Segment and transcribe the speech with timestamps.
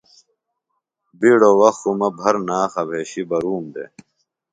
[1.19, 3.89] بِیڈوۡ وخت خوۡ مہ بھرناخہ بھیشیۡ بہ روم دےۡ